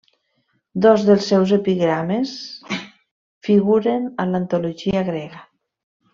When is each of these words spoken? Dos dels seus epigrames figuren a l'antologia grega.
Dos 0.85 1.03
dels 1.09 1.27
seus 1.31 1.53
epigrames 1.57 2.31
figuren 3.49 4.09
a 4.25 4.27
l'antologia 4.33 5.05
grega. 5.13 5.45